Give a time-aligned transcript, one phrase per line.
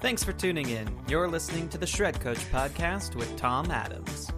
[0.00, 0.88] Thanks for tuning in.
[1.08, 4.32] You're listening to the Shred Coach podcast with Tom Adams.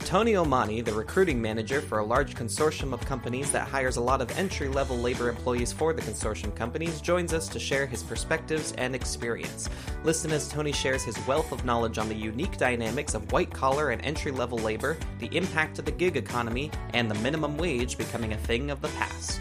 [0.00, 4.20] Tony Ommani, the recruiting manager for a large consortium of companies that hires a lot
[4.20, 8.72] of entry level labor employees for the consortium companies, joins us to share his perspectives
[8.72, 9.70] and experience.
[10.04, 13.92] Listen as Tony shares his wealth of knowledge on the unique dynamics of white collar
[13.92, 18.34] and entry level labor, the impact of the gig economy, and the minimum wage becoming
[18.34, 19.40] a thing of the past.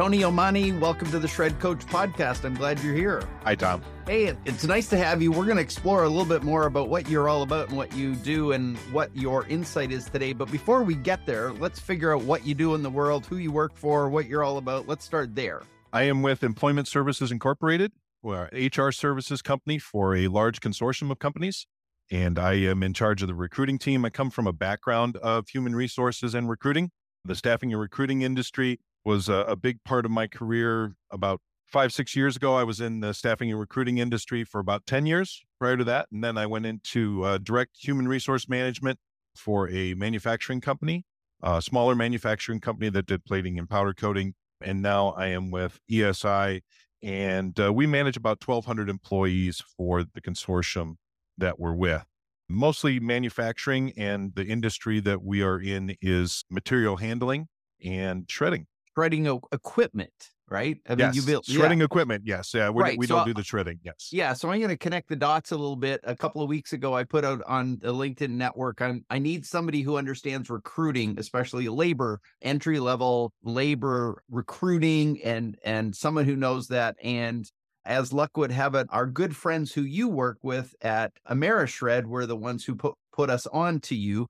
[0.00, 2.46] Tony Ommani, welcome to the Shred Coach podcast.
[2.46, 3.22] I'm glad you're here.
[3.44, 3.82] Hi, Tom.
[4.06, 5.30] Hey, it's nice to have you.
[5.30, 7.94] We're going to explore a little bit more about what you're all about and what
[7.94, 10.32] you do and what your insight is today.
[10.32, 13.36] But before we get there, let's figure out what you do in the world, who
[13.36, 14.88] you work for, what you're all about.
[14.88, 15.64] Let's start there.
[15.92, 21.10] I am with Employment Services Incorporated, we're an HR services company for a large consortium
[21.10, 21.66] of companies.
[22.10, 24.06] And I am in charge of the recruiting team.
[24.06, 26.90] I come from a background of human resources and recruiting.
[27.26, 30.94] The staffing and recruiting industry was a, a, big part of my career.
[31.10, 34.86] About five, six years ago, I was in the staffing and recruiting industry for about
[34.86, 36.08] 10 years prior to that.
[36.12, 38.98] And then I went into uh, direct human resource management
[39.36, 41.04] for a manufacturing company,
[41.42, 44.34] a smaller manufacturing company that did plating and powder coating.
[44.60, 46.60] And now I am with ESI,
[47.02, 50.96] and uh, we manage about 1,200 employees for the consortium
[51.38, 52.04] that we're with.
[52.46, 57.46] Mostly manufacturing, and the industry that we are in is material handling
[57.82, 60.12] and shredding shredding equipment,
[60.48, 60.78] right?
[60.88, 61.16] I mean, yes.
[61.16, 61.84] you build shredding yeah.
[61.84, 62.22] equipment.
[62.26, 62.98] Yes, yeah, we, right.
[62.98, 63.78] we so, don't do the shredding.
[63.82, 64.32] Yes, yeah.
[64.32, 66.00] So I'm going to connect the dots a little bit.
[66.04, 68.80] A couple of weeks ago, I put out on the LinkedIn network.
[68.82, 75.94] I'm, I need somebody who understands recruiting, especially labor, entry level labor recruiting, and and
[75.94, 76.96] someone who knows that.
[77.02, 77.50] And
[77.84, 82.26] as luck would have it, our good friends who you work with at Amerishred were
[82.26, 84.26] the ones who put put us on to you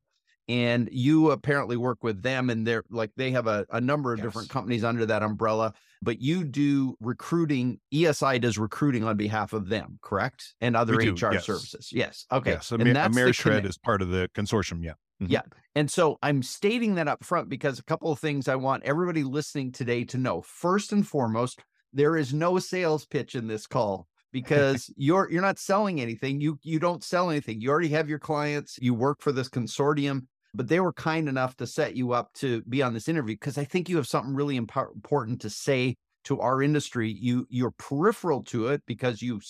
[0.50, 4.18] and you apparently work with them and they're like they have a, a number of
[4.18, 4.26] yes.
[4.26, 9.68] different companies under that umbrella but you do recruiting esi does recruiting on behalf of
[9.68, 11.46] them correct and other hr yes.
[11.46, 14.92] services yes okay yes and that's amerishred is part of the consortium yeah
[15.22, 15.32] mm-hmm.
[15.32, 15.42] yeah
[15.76, 19.22] and so i'm stating that up front because a couple of things i want everybody
[19.22, 21.60] listening today to know first and foremost
[21.92, 26.58] there is no sales pitch in this call because you're you're not selling anything you
[26.62, 30.68] you don't sell anything you already have your clients you work for this consortium but
[30.68, 33.64] they were kind enough to set you up to be on this interview because I
[33.64, 37.10] think you have something really imp- important to say to our industry.
[37.10, 39.40] You you're peripheral to it because you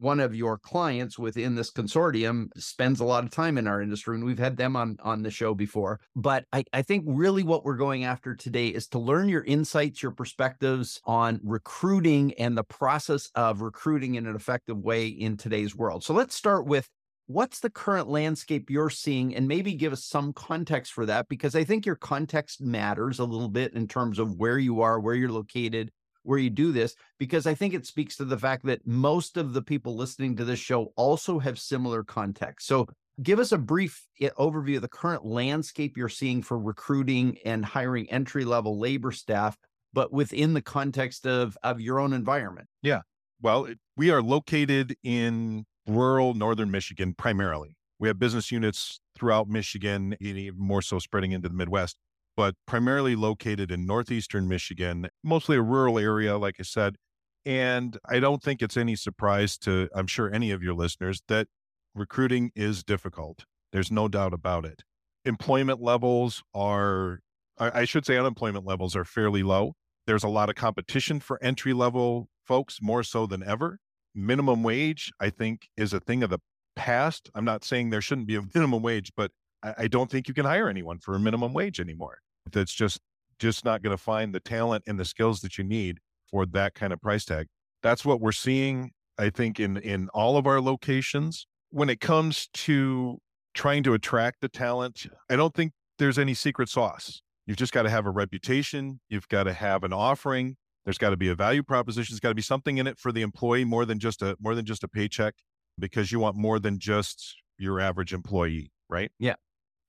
[0.00, 4.16] one of your clients within this consortium spends a lot of time in our industry
[4.16, 7.64] and we've had them on on the show before but I, I think really what
[7.64, 12.64] we're going after today is to learn your insights your perspectives on recruiting and the
[12.64, 16.88] process of recruiting in an effective way in today's world so let's start with
[17.32, 21.54] what's the current landscape you're seeing and maybe give us some context for that because
[21.54, 25.14] i think your context matters a little bit in terms of where you are where
[25.14, 25.90] you're located
[26.24, 29.52] where you do this because i think it speaks to the fact that most of
[29.52, 32.66] the people listening to this show also have similar context.
[32.66, 32.86] So
[33.22, 37.64] give us a brief eh, overview of the current landscape you're seeing for recruiting and
[37.64, 39.56] hiring entry level labor staff
[39.92, 42.68] but within the context of of your own environment.
[42.82, 43.02] Yeah.
[43.40, 47.76] Well we are located in rural northern Michigan primarily.
[47.98, 51.98] We have business units throughout Michigan, even more so spreading into the Midwest,
[52.36, 56.96] but primarily located in northeastern Michigan, mostly a rural area, like I said.
[57.44, 61.48] And I don't think it's any surprise to, I'm sure, any of your listeners that
[61.94, 63.44] recruiting is difficult.
[63.72, 64.82] There's no doubt about it.
[65.24, 67.20] Employment levels are,
[67.58, 69.74] I should say, unemployment levels are fairly low.
[70.06, 73.78] There's a lot of competition for entry level folks, more so than ever
[74.14, 76.38] minimum wage, I think, is a thing of the
[76.76, 77.30] past.
[77.34, 79.30] I'm not saying there shouldn't be a minimum wage, but
[79.62, 82.18] I, I don't think you can hire anyone for a minimum wage anymore.
[82.50, 83.00] That's just
[83.38, 85.98] just not going to find the talent and the skills that you need
[86.30, 87.46] for that kind of price tag.
[87.82, 91.46] That's what we're seeing, I think, in in all of our locations.
[91.70, 93.18] When it comes to
[93.54, 97.22] trying to attract the talent, I don't think there's any secret sauce.
[97.46, 99.00] You've just got to have a reputation.
[99.08, 100.56] You've got to have an offering.
[100.84, 102.14] There's got to be a value proposition.
[102.14, 104.54] There's got to be something in it for the employee more than just a more
[104.54, 105.34] than just a paycheck,
[105.78, 109.10] because you want more than just your average employee, right?
[109.18, 109.34] Yeah.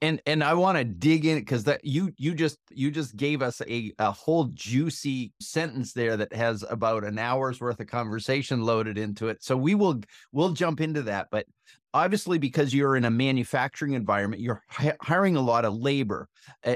[0.04, 3.42] And and I want to dig in because that you you just you just gave
[3.42, 8.64] us a, a whole juicy sentence there that has about an hour's worth of conversation
[8.64, 9.44] loaded into it.
[9.44, 10.02] So we will
[10.32, 11.28] we'll jump into that.
[11.32, 11.46] But
[11.94, 16.28] obviously because you're in a manufacturing environment you're hi- hiring a lot of labor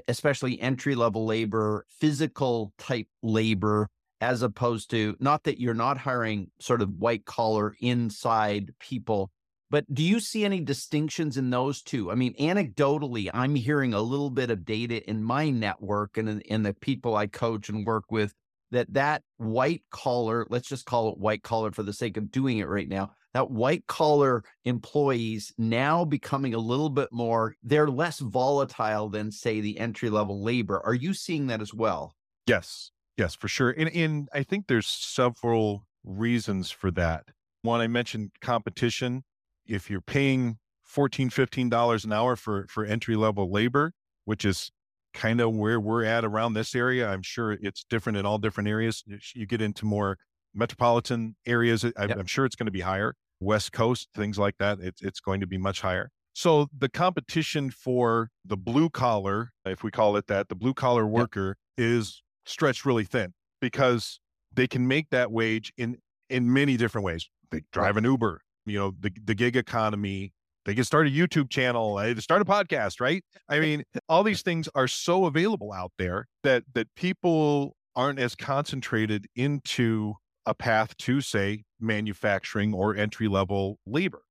[0.08, 3.88] especially entry level labor physical type labor
[4.26, 9.30] as opposed to not that you're not hiring sort of white collar inside people
[9.70, 14.02] but do you see any distinctions in those two i mean anecdotally i'm hearing a
[14.02, 17.86] little bit of data in my network and in, in the people i coach and
[17.86, 18.34] work with
[18.72, 22.58] that that white collar, let's just call it white collar for the sake of doing
[22.58, 28.20] it right now, that white collar employees now becoming a little bit more, they're less
[28.20, 30.82] volatile than, say, the entry level labor.
[30.86, 32.16] Are you seeing that as well?
[32.48, 33.72] Yes, yes, for sure.
[33.72, 37.26] And, and I think there's several reasons for that.
[37.62, 39.24] One, I mentioned competition.
[39.66, 43.94] If you're paying 14 $15 an hour for, for entry level labor,
[44.26, 44.72] which is
[45.14, 47.08] kind of where we're at around this area.
[47.08, 49.04] I'm sure it's different in all different areas.
[49.34, 50.18] You get into more
[50.54, 53.16] metropolitan areas, I, am sure it's going to be higher.
[53.40, 56.12] West Coast, things like that, it's, it's going to be much higher.
[56.34, 61.08] So the competition for the blue collar, if we call it that, the blue collar
[61.08, 61.90] worker yep.
[61.90, 64.20] is stretched really thin because
[64.54, 65.98] they can make that wage in
[66.30, 67.30] in many different ways.
[67.52, 70.34] They drive an Uber, you know, the the gig economy,
[70.66, 73.24] they can start a YouTube channel, they start a podcast, right?
[73.48, 78.36] I mean, all these things are so available out there that that people aren't as
[78.36, 80.16] concentrated into
[80.46, 84.24] a path to say manufacturing or entry level labor.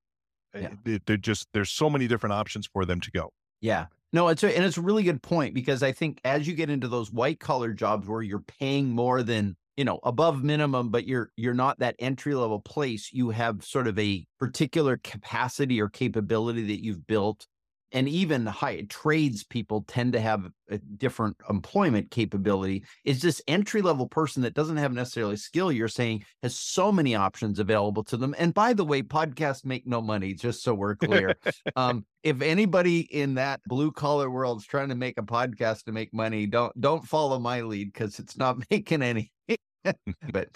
[0.54, 0.98] Eh, yeah.
[1.06, 3.30] They're just there's so many different options for them to go.
[3.60, 3.86] Yeah.
[4.14, 6.70] No, it's a, and it's a really good point because I think as you get
[6.70, 11.04] into those white collar jobs where you're paying more than you know above minimum but
[11.04, 15.88] you're you're not that entry level place you have sort of a particular capacity or
[15.88, 17.48] capability that you've built
[17.94, 22.84] and even high trades people tend to have a different employment capability.
[23.04, 27.14] Is this entry level person that doesn't have necessarily skill you're saying has so many
[27.14, 28.34] options available to them.
[28.36, 31.36] And by the way podcasts make no money just so we're clear.
[31.76, 35.92] Um, if anybody in that blue collar world is trying to make a podcast to
[35.92, 39.32] make money don't don't follow my lead because it's not making any
[40.32, 40.48] but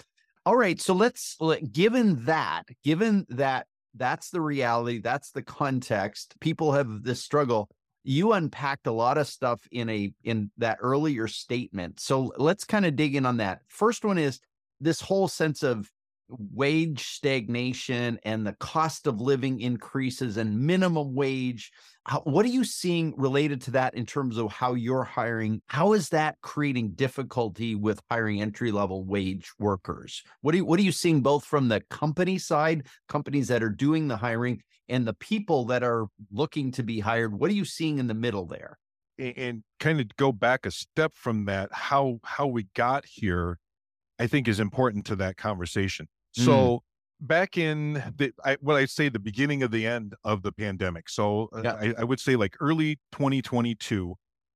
[0.45, 1.37] all right so let's
[1.71, 4.99] given that given that that's the reality.
[4.99, 6.35] That's the context.
[6.39, 7.69] People have this struggle.
[8.03, 11.99] You unpacked a lot of stuff in a in that earlier statement.
[11.99, 13.59] So let's kind of dig in on that.
[13.67, 14.39] First one is
[14.79, 15.89] this whole sense of
[16.29, 21.71] wage stagnation and the cost of living increases and minimum wage
[22.09, 25.61] how, what are you seeing related to that in terms of how you're hiring?
[25.67, 30.23] How is that creating difficulty with hiring entry level wage workers?
[30.41, 33.69] What are you what are you seeing both from the company side companies that are
[33.69, 37.37] doing the hiring and the people that are looking to be hired?
[37.39, 38.79] What are you seeing in the middle there?
[39.19, 43.59] And, and kind of go back a step from that how how we got here
[44.17, 46.07] i think is important to that conversation.
[46.31, 46.79] So mm.
[47.21, 51.09] back in the I, what I say the beginning of the end of the pandemic.
[51.09, 51.73] So uh, yeah.
[51.73, 54.15] I, I would say like early 2022,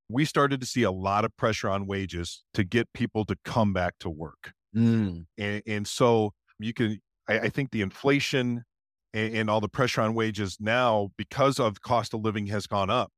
[0.09, 3.73] we started to see a lot of pressure on wages to get people to come
[3.73, 4.53] back to work.
[4.75, 5.25] Mm.
[5.37, 8.63] And, and, so you can, I, I think the inflation
[9.13, 12.89] and, and, all the pressure on wages now, because of cost of living has gone
[12.89, 13.11] up,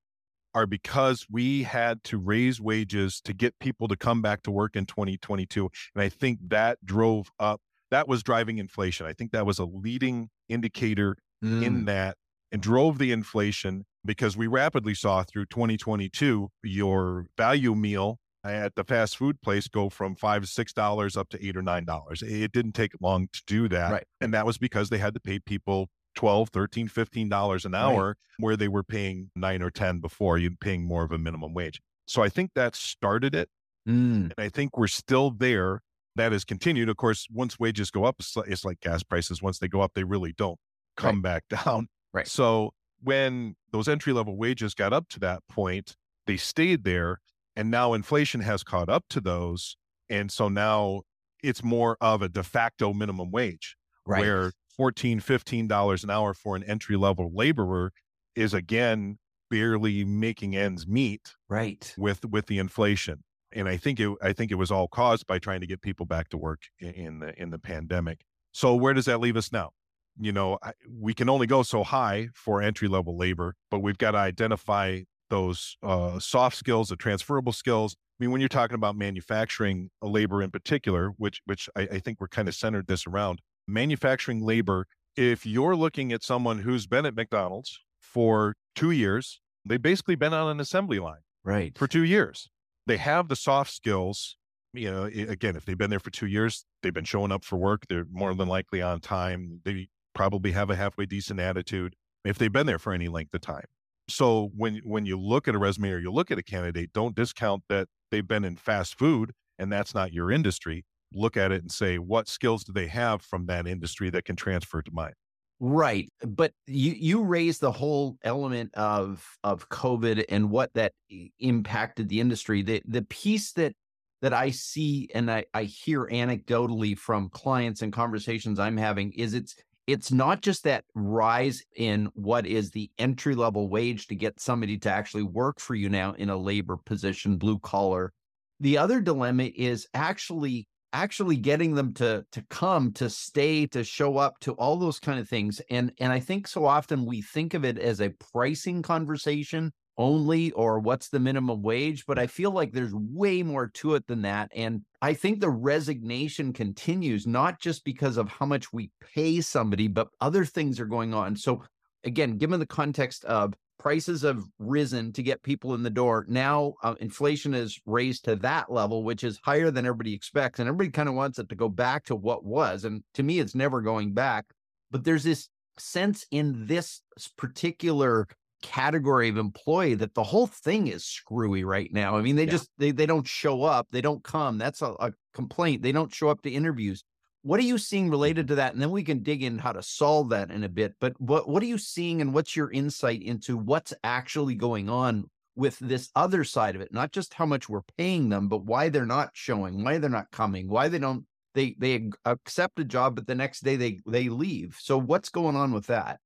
[0.53, 4.75] are because we had to raise wages to get people to come back to work
[4.75, 5.69] in 2022.
[5.93, 7.61] And I think that drove up
[7.91, 9.05] that was driving inflation.
[9.05, 11.63] I think that was a leading indicator mm.
[11.63, 12.17] in that
[12.51, 18.83] and drove the inflation because we rapidly saw through 2022 your value meal at the
[18.83, 22.51] fast food place go from five six dollars up to eight or nine dollars it
[22.51, 24.03] didn't take long to do that right.
[24.21, 28.07] and that was because they had to pay people 12 13 15 dollars an hour
[28.07, 28.15] right.
[28.39, 31.81] where they were paying nine or ten before you paying more of a minimum wage
[32.05, 33.49] so i think that started it
[33.89, 34.15] mm.
[34.15, 35.81] and i think we're still there
[36.15, 36.89] that has continued.
[36.89, 38.17] Of course, once wages go up,
[38.47, 39.41] it's like gas prices.
[39.41, 40.59] Once they go up, they really don't
[40.97, 41.23] come right.
[41.23, 41.87] back down.
[42.13, 42.27] Right.
[42.27, 45.95] So when those entry level wages got up to that point,
[46.27, 47.19] they stayed there.
[47.55, 49.77] And now inflation has caught up to those.
[50.09, 51.03] And so now
[51.43, 54.21] it's more of a de facto minimum wage right.
[54.21, 57.91] where 14 $15 an hour for an entry level laborer
[58.35, 59.17] is again
[59.49, 63.23] barely making ends meet right with with the inflation
[63.55, 66.05] and I think it I think it was all caused by trying to get people
[66.05, 68.21] back to work in the in the pandemic.
[68.51, 69.71] So where does that leave us now?
[70.19, 73.97] You know, I, we can only go so high for entry level labor, but we've
[73.97, 77.95] got to identify those uh, soft skills, the transferable skills.
[77.97, 82.21] I mean, when you're talking about manufacturing labor in particular, which which I, I think
[82.21, 84.85] we're kind of centered this around, manufacturing labor.
[85.17, 90.33] If you're looking at someone who's been at McDonald's for two years, they've basically been
[90.33, 92.49] on an assembly line, right, for two years
[92.87, 94.37] they have the soft skills.
[94.73, 97.55] You know, again, if they've been there for two years, they've been showing up for
[97.55, 97.83] work.
[97.87, 99.61] They're more than likely on time.
[99.63, 103.41] They probably have a halfway decent attitude if they've been there for any length of
[103.41, 103.65] time.
[104.09, 107.15] So when when you look at a resume or you look at a candidate, don't
[107.15, 110.85] discount that they've been in fast food and that's not your industry.
[111.13, 114.35] Look at it and say, what skills do they have from that industry that can
[114.35, 115.13] transfer to mine?
[115.59, 116.09] Right.
[116.21, 120.91] But you you raised the whole element of of COVID and what that
[121.39, 122.61] impacted the industry.
[122.61, 123.73] The the piece that
[124.21, 129.33] that I see and I, I hear anecdotally from clients and conversations I'm having is
[129.33, 129.55] it's
[129.87, 134.77] it's not just that rise in what is the entry level wage to get somebody
[134.79, 138.11] to actually work for you now in a labor position, blue collar.
[138.59, 144.17] The other dilemma is actually actually getting them to to come to stay to show
[144.17, 147.53] up to all those kind of things and and i think so often we think
[147.53, 152.51] of it as a pricing conversation only or what's the minimum wage but i feel
[152.51, 157.59] like there's way more to it than that and i think the resignation continues not
[157.59, 161.61] just because of how much we pay somebody but other things are going on so
[162.05, 166.25] again given the context of prices have risen to get people in the door.
[166.27, 170.59] Now uh, inflation is raised to that level, which is higher than everybody expects.
[170.59, 172.85] And everybody kind of wants it to go back to what was.
[172.85, 174.45] And to me, it's never going back.
[174.91, 177.01] But there's this sense in this
[177.37, 178.27] particular
[178.61, 182.17] category of employee that the whole thing is screwy right now.
[182.17, 182.51] I mean, they yeah.
[182.51, 184.57] just they they don't show up, they don't come.
[184.57, 185.81] That's a, a complaint.
[185.81, 187.03] They don't show up to interviews.
[187.45, 188.73] What are you seeing related to that?
[188.73, 190.95] And then we can dig in how to solve that in a bit.
[190.99, 195.29] But what what are you seeing and what's your insight into what's actually going on
[195.55, 196.91] with this other side of it?
[196.91, 200.31] Not just how much we're paying them, but why they're not showing, why they're not
[200.31, 201.23] coming, why they don't
[201.53, 204.79] they they accept a job, but the next day they they leave.
[204.81, 206.19] So what's going on with that?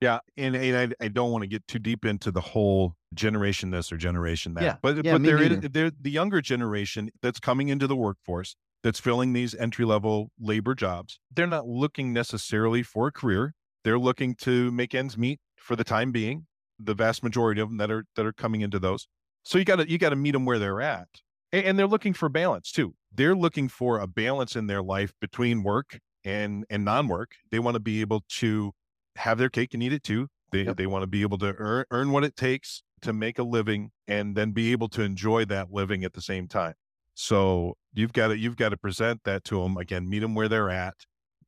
[0.00, 3.70] Yeah, and, and I, I don't want to get too deep into the whole generation
[3.70, 4.64] this or generation that.
[4.64, 8.56] Yeah, but yeah, but there is there the younger generation that's coming into the workforce
[8.86, 11.18] that's filling these entry level labor jobs.
[11.34, 13.52] They're not looking necessarily for a career.
[13.82, 16.46] They're looking to make ends meet for the time being.
[16.78, 19.08] The vast majority of them that are that are coming into those.
[19.42, 21.08] So you got to you got to meet them where they're at,
[21.50, 22.94] and, and they're looking for balance too.
[23.12, 27.32] They're looking for a balance in their life between work and and non-work.
[27.50, 28.70] They want to be able to
[29.16, 30.28] have their cake and eat it too.
[30.52, 30.76] They yep.
[30.76, 33.90] they want to be able to earn earn what it takes to make a living
[34.06, 36.74] and then be able to enjoy that living at the same time.
[37.18, 40.08] So you've got to you've got to present that to them again.
[40.08, 40.94] Meet them where they're at.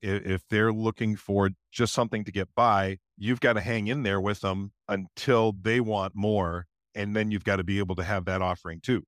[0.00, 4.20] If they're looking for just something to get by, you've got to hang in there
[4.20, 8.24] with them until they want more, and then you've got to be able to have
[8.24, 9.02] that offering too.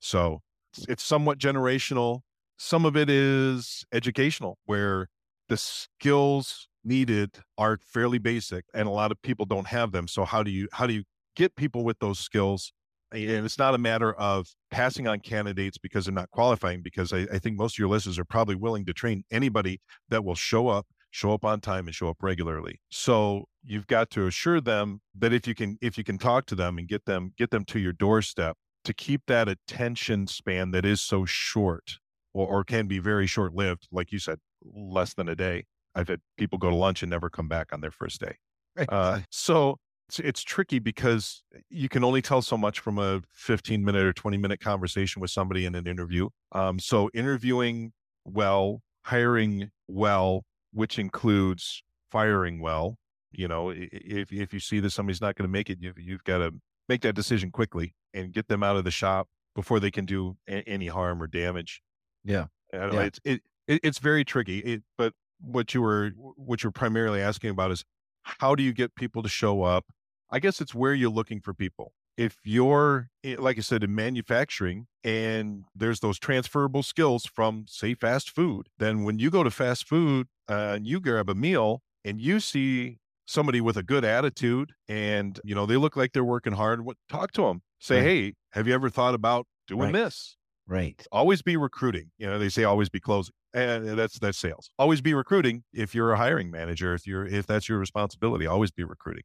[0.00, 0.40] So
[0.86, 2.20] it's somewhat generational.
[2.58, 5.08] Some of it is educational, where
[5.48, 10.06] the skills needed are fairly basic, and a lot of people don't have them.
[10.06, 11.02] So how do you how do you
[11.34, 12.72] get people with those skills
[13.14, 17.26] and it's not a matter of passing on candidates because they're not qualifying because I,
[17.32, 20.68] I, think most of your listeners are probably willing to train anybody that will show
[20.68, 22.80] up show up on time and show up regularly.
[22.90, 26.54] So you've got to assure them that if you can if you can talk to
[26.54, 30.84] them and get them get them to your doorstep to keep that attention span that
[30.84, 31.98] is so short
[32.34, 35.64] or, or can be very short lived like you said less than a day.
[35.94, 38.36] I've had people go to lunch and never come back on their first day.
[38.76, 38.88] Right.
[38.90, 39.78] uh, so
[40.08, 44.12] it's, it's tricky because you can only tell so much from a 15 minute or
[44.12, 46.28] 20 minute conversation with somebody in an interview.
[46.52, 47.92] Um, so interviewing
[48.24, 52.96] well, hiring well, which includes firing well.
[53.32, 56.24] You know, if if you see that somebody's not going to make it, you've, you've
[56.24, 56.52] got to
[56.88, 60.36] make that decision quickly and get them out of the shop before they can do
[60.48, 61.82] a- any harm or damage.
[62.24, 63.00] Yeah, yeah.
[63.00, 64.58] It's it, it, it's very tricky.
[64.58, 67.84] It, but what you were what you're primarily asking about is
[68.22, 69.84] how do you get people to show up?
[70.30, 71.92] I guess it's where you're looking for people.
[72.16, 77.94] If you're, eh, like I said, in manufacturing and there's those transferable skills from, say,
[77.94, 81.82] fast food, then when you go to fast food uh, and you grab a meal
[82.04, 86.24] and you see somebody with a good attitude and, you know, they look like they're
[86.24, 87.62] working hard, what, talk to them.
[87.80, 88.04] Say, right.
[88.04, 90.04] hey, have you ever thought about doing right.
[90.04, 90.36] this?
[90.66, 91.06] Right.
[91.12, 92.10] Always be recruiting.
[92.18, 93.34] You know, they say always be closing.
[93.52, 94.70] And that's that's sales.
[94.78, 98.72] Always be recruiting if you're a hiring manager, if you're if that's your responsibility, always
[98.72, 99.22] be recruiting.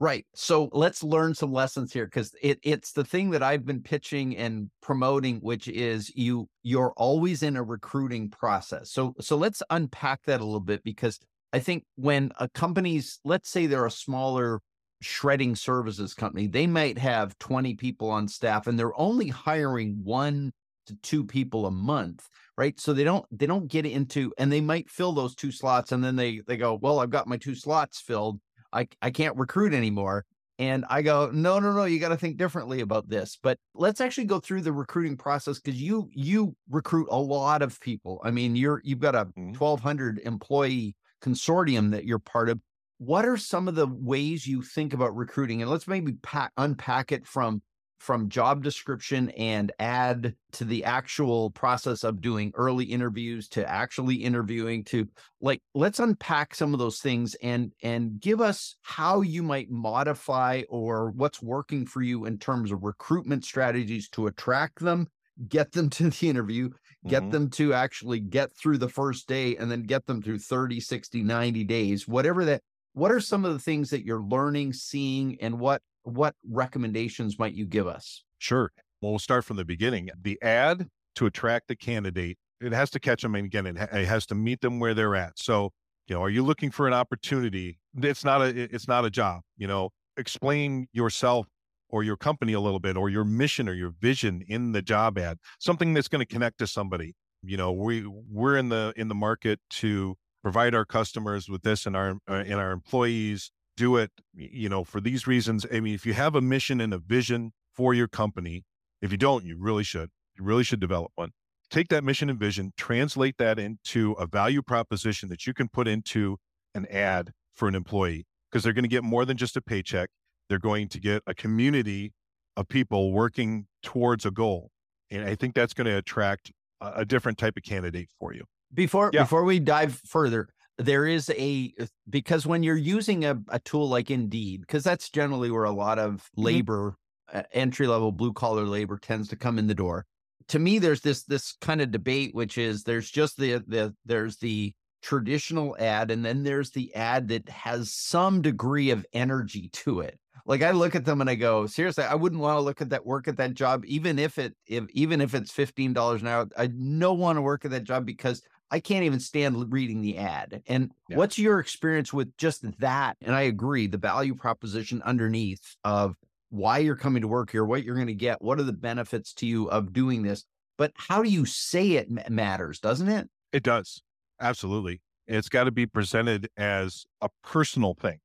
[0.00, 0.24] Right.
[0.34, 4.34] So let's learn some lessons here because it, it's the thing that I've been pitching
[4.34, 8.90] and promoting, which is you you're always in a recruiting process.
[8.90, 11.18] So so let's unpack that a little bit because
[11.52, 14.62] I think when a company's let's say they're a smaller
[15.02, 20.52] shredding services company, they might have 20 people on staff and they're only hiring one
[20.86, 22.26] to two people a month
[22.56, 25.92] right so they don't they don't get into and they might fill those two slots
[25.92, 28.40] and then they they go well i've got my two slots filled
[28.72, 30.24] i i can't recruit anymore
[30.58, 34.00] and i go no no no you got to think differently about this but let's
[34.00, 38.30] actually go through the recruiting process because you you recruit a lot of people i
[38.30, 40.28] mean you're you've got a 1200 mm-hmm.
[40.28, 42.60] employee consortium that you're part of
[42.98, 47.12] what are some of the ways you think about recruiting and let's maybe pack, unpack
[47.12, 47.62] it from
[48.00, 54.16] from job description and add to the actual process of doing early interviews to actually
[54.16, 55.06] interviewing to
[55.40, 60.62] like let's unpack some of those things and and give us how you might modify
[60.68, 65.06] or what's working for you in terms of recruitment strategies to attract them
[65.48, 66.70] get them to the interview,
[67.06, 67.30] get Mhm.
[67.30, 71.22] them to actually get through the first day and then get them through 30, 60,
[71.22, 75.58] 90 days, whatever that what are some of the things that you're learning, seeing and
[75.60, 78.24] what what recommendations might you give us?
[78.38, 78.72] Sure.
[79.00, 80.10] Well, we'll start from the beginning.
[80.20, 83.34] The ad to attract the candidate, it has to catch them.
[83.34, 85.38] And again, it, ha- it has to meet them where they're at.
[85.38, 85.70] So,
[86.06, 87.78] you know, are you looking for an opportunity?
[87.96, 91.46] It's not a, it's not a job, you know, explain yourself
[91.88, 95.18] or your company a little bit or your mission or your vision in the job
[95.18, 97.14] ad, something that's going to connect to somebody.
[97.42, 101.86] You know, we, we're in the, in the market to provide our customers with this
[101.86, 105.64] and our, uh, and our employees do it, you know, for these reasons.
[105.72, 108.64] I mean, if you have a mission and a vision for your company,
[109.00, 110.10] if you don't, you really should.
[110.36, 111.30] You really should develop one.
[111.70, 115.88] Take that mission and vision, translate that into a value proposition that you can put
[115.88, 116.36] into
[116.74, 120.10] an ad for an employee because they're going to get more than just a paycheck.
[120.48, 122.12] They're going to get a community
[122.56, 124.70] of people working towards a goal.
[125.10, 128.44] And I think that's going to attract a, a different type of candidate for you.
[128.74, 129.22] Before Yeah.
[129.22, 130.48] before we dive further,
[130.80, 131.72] there is a
[132.08, 135.98] because when you're using a, a tool like Indeed, because that's generally where a lot
[135.98, 136.96] of labor,
[137.32, 140.06] uh, entry level blue collar labor tends to come in the door.
[140.48, 144.38] To me, there's this this kind of debate, which is there's just the the there's
[144.38, 144.72] the
[145.02, 150.18] traditional ad, and then there's the ad that has some degree of energy to it.
[150.46, 152.90] Like I look at them and I go, seriously, I wouldn't want to look at
[152.90, 156.28] that work at that job, even if it if even if it's fifteen dollars an
[156.28, 156.48] hour.
[156.56, 160.18] I don't want to work at that job because I can't even stand reading the
[160.18, 160.62] ad.
[160.66, 161.16] And Yeah.
[161.16, 163.16] what's your experience with just that?
[163.20, 166.16] And I agree, the value proposition underneath of
[166.50, 169.32] why you're coming to work here, what you're going to get, what are the benefits
[169.34, 170.44] to you of doing this.
[170.78, 173.28] But how do you say it matters, doesn't it?
[173.52, 174.02] It does.
[174.40, 175.02] Absolutely.
[175.26, 178.20] It's got to be presented as a personal thing.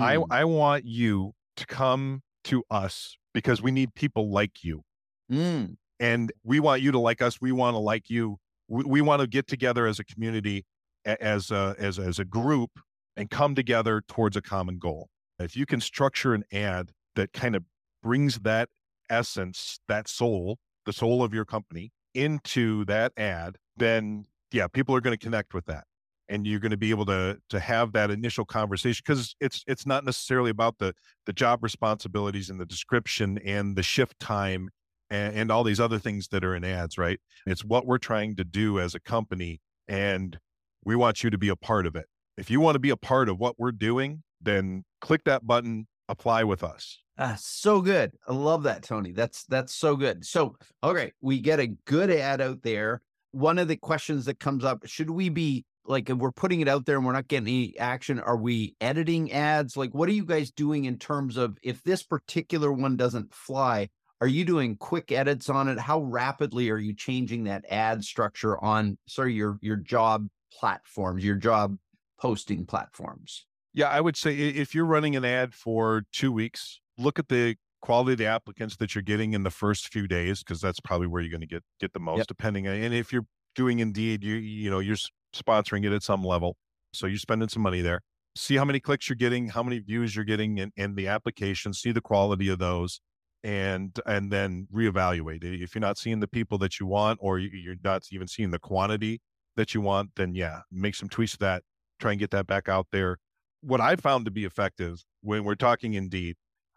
[0.00, 4.82] I, Mm, I want you to come to us because we need people like you.
[5.28, 7.40] mm, and we want you to like us.
[7.40, 8.38] We want to like you.
[8.68, 10.64] We, we want to get together as a community,
[11.04, 12.70] as a, as as a group,
[13.16, 15.08] and come together towards a common goal.
[15.38, 17.64] If you can structure an ad that kind of
[18.02, 18.68] brings that
[19.10, 25.00] essence, that soul, the soul of your company, into that ad, then yeah, people are
[25.00, 25.84] going to connect with that,
[26.28, 29.86] and you're going to be able to to have that initial conversation because it's it's
[29.86, 30.94] not necessarily about the
[31.26, 34.70] the job responsibilities and the description and the shift time
[35.10, 37.20] and, and all these other things that are in ads, right?
[37.46, 40.38] It's what we're trying to do as a company, and
[40.84, 42.06] we want you to be a part of it.
[42.36, 45.86] If you want to be a part of what we're doing, then click that button,
[46.08, 46.98] apply with us.
[47.18, 48.12] Ah, so good.
[48.28, 49.12] I love that, Tony.
[49.12, 50.24] That's that's so good.
[50.24, 53.00] So, okay, we get a good ad out there.
[53.32, 56.84] One of the questions that comes up: Should we be like, we're putting it out
[56.84, 58.20] there and we're not getting any action?
[58.20, 59.76] Are we editing ads?
[59.76, 63.88] Like, what are you guys doing in terms of if this particular one doesn't fly?
[64.20, 65.78] Are you doing quick edits on it?
[65.78, 71.36] How rapidly are you changing that ad structure on sorry your your job platforms, your
[71.36, 71.76] job
[72.18, 73.46] posting platforms?
[73.74, 77.56] Yeah, I would say if you're running an ad for two weeks, look at the
[77.82, 81.06] quality of the applicants that you're getting in the first few days because that's probably
[81.06, 82.26] where you're going to get get the most.
[82.26, 84.96] Depending on, and if you're doing Indeed, you you know you're
[85.34, 86.56] sponsoring it at some level,
[86.92, 88.00] so you're spending some money there.
[88.34, 91.72] See how many clicks you're getting, how many views you're getting in, in the application.
[91.72, 93.00] See the quality of those,
[93.46, 95.44] and and then reevaluate.
[95.44, 98.50] If you're not seeing the people that you want, or you- you're not even seeing
[98.50, 99.20] the quantity
[99.56, 101.62] that you want, then yeah, make some tweaks to that.
[102.00, 103.18] Try and get that back out there
[103.60, 106.36] what I found to be effective when we're talking Indeed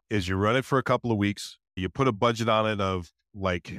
[0.09, 2.81] is you run it for a couple of weeks, you put a budget on it
[2.81, 3.73] of like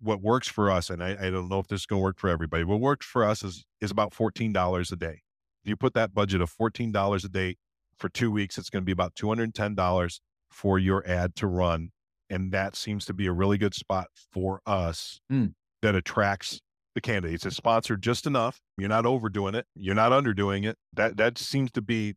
[0.00, 0.88] what works for us.
[0.88, 2.64] And I, I don't know if this is going to work for everybody.
[2.64, 5.22] What works for us is, is about $14 a day.
[5.64, 7.56] If you put that budget of $14 a day
[7.98, 10.20] for two weeks, it's going to be about $210
[10.50, 11.90] for your ad to run.
[12.30, 15.52] And that seems to be a really good spot for us Mm.
[15.82, 16.60] that attracts
[16.94, 17.44] the candidates.
[17.46, 18.58] It's sponsored just enough.
[18.78, 19.66] You're not overdoing it.
[19.74, 20.76] You're not underdoing it.
[20.94, 22.14] That that seems to be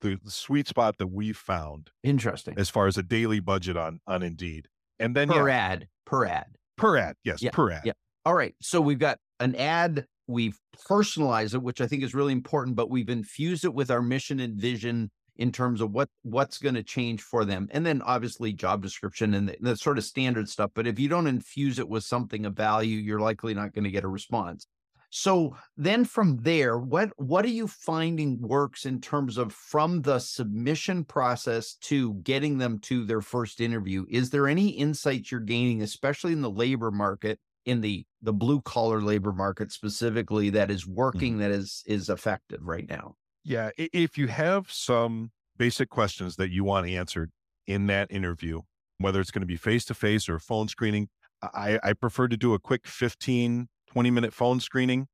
[0.00, 2.54] the, the sweet spot that we've found Interesting.
[2.58, 4.68] as far as a daily budget on on Indeed.
[4.98, 6.56] And then Per yeah, ad, per ad.
[6.76, 7.82] per ad, yes, Yeah, per ad.
[7.84, 7.92] yeah.
[8.24, 8.54] All right.
[8.60, 12.88] So we've got an ad, we've personalized it, which I think is really important, but
[12.90, 16.82] we've infused it with our mission and vision in terms of what what's going to
[16.82, 17.68] change for them.
[17.72, 20.70] And then obviously job description and the, the sort of standard stuff.
[20.74, 23.90] But if you don't infuse it with something of value, you're likely not going to
[23.90, 24.66] get a response.
[25.14, 30.18] So then from there, what what are you finding works in terms of from the
[30.18, 34.06] submission process to getting them to their first interview?
[34.08, 38.62] Is there any insights you're gaining, especially in the labor market, in the the blue
[38.62, 41.42] collar labor market specifically, that is working, mm-hmm.
[41.42, 43.14] that is is effective right now?
[43.44, 43.70] Yeah.
[43.76, 47.30] If you have some basic questions that you want answered
[47.66, 48.60] in that interview,
[48.98, 51.08] whether it's going to be face to face or phone screening,
[51.42, 55.08] I, I prefer to do a quick 15, 20 minute phone screening.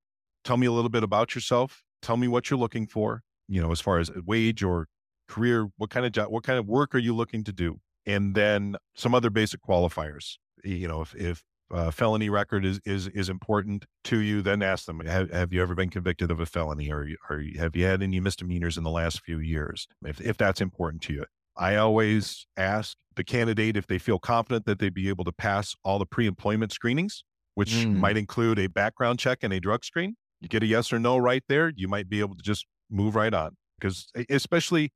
[0.44, 1.82] Tell me a little bit about yourself.
[2.02, 4.86] Tell me what you're looking for, you know, as far as uh, wage or
[5.28, 7.80] career, what kind of job, what kind of work are you looking to do?
[8.06, 10.36] And then some other basic qualifiers.
[10.64, 14.86] You know, if, if uh, felony record is, is, is important to you, then ask
[14.86, 18.02] them, have, have you ever been convicted of a felony or, or have you had
[18.02, 19.86] any misdemeanors in the last few years?
[20.04, 21.24] If, if that's important to you.
[21.56, 25.74] I always ask the candidate if they feel confident that they'd be able to pass
[25.84, 27.24] all the pre-employment screenings,
[27.56, 27.96] which mm.
[27.96, 30.14] might include a background check and a drug screen.
[30.40, 33.16] You get a yes or no right there, you might be able to just move
[33.16, 33.56] right on.
[33.80, 34.92] Because especially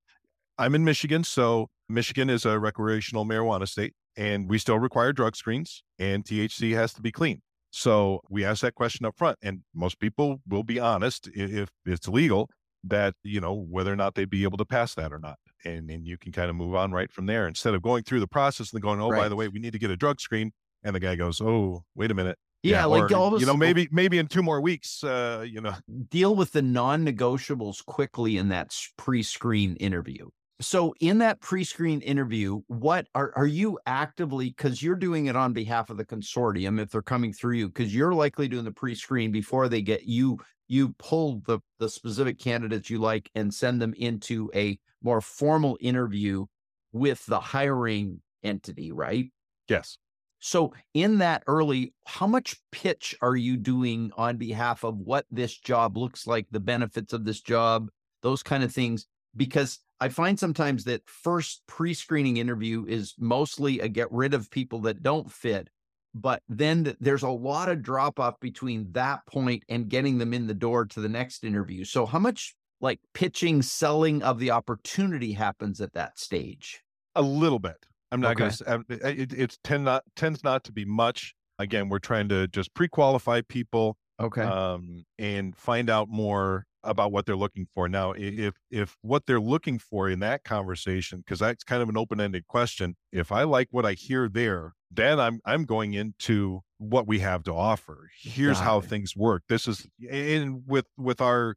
[0.56, 5.36] I'm in Michigan, so Michigan is a recreational marijuana state, and we still require drug
[5.36, 7.42] screens, and THC has to be clean.
[7.70, 12.08] So we ask that question up front, and most people will be honest if it's
[12.08, 12.48] legal
[12.84, 15.90] that you know whether or not they'd be able to pass that or not and
[15.90, 18.26] and you can kind of move on right from there instead of going through the
[18.26, 19.18] process and going oh right.
[19.18, 21.84] by the way we need to get a drug screen and the guy goes oh
[21.94, 25.04] wait a minute yeah, yeah like or, you know maybe maybe in two more weeks
[25.04, 25.74] uh you know
[26.08, 30.28] deal with the non-negotiables quickly in that pre-screen interview
[30.62, 35.52] so in that pre-screen interview what are are you actively because you're doing it on
[35.52, 39.30] behalf of the consortium if they're coming through you because you're likely doing the pre-screen
[39.30, 43.92] before they get you you pull the the specific candidates you like and send them
[43.98, 46.46] into a more formal interview
[46.92, 49.30] with the hiring entity right?
[49.68, 49.98] Yes.
[50.40, 55.56] So in that early how much pitch are you doing on behalf of what this
[55.56, 57.88] job looks like the benefits of this job
[58.22, 59.06] those kind of things?
[59.36, 64.50] Because I find sometimes that first pre screening interview is mostly a get rid of
[64.50, 65.68] people that don't fit.
[66.12, 70.48] But then there's a lot of drop off between that point and getting them in
[70.48, 71.84] the door to the next interview.
[71.84, 76.82] So, how much like pitching, selling of the opportunity happens at that stage?
[77.14, 77.76] A little bit.
[78.10, 78.50] I'm not okay.
[78.66, 79.20] going to.
[79.22, 81.32] It, it's tend not tends not to be much.
[81.60, 87.26] Again, we're trying to just pre-qualify people, okay, um, and find out more about what
[87.26, 87.88] they're looking for.
[87.88, 88.40] Now, mm-hmm.
[88.40, 92.46] if if what they're looking for in that conversation, because that's kind of an open-ended
[92.46, 97.20] question, if I like what I hear there, then I'm I'm going into what we
[97.20, 98.10] have to offer.
[98.20, 99.44] Here's how things work.
[99.48, 101.54] This is in with with our